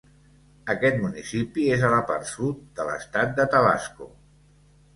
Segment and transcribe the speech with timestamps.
[0.73, 4.13] Aquest municipi és a la part sud de l'estat de Tabasco.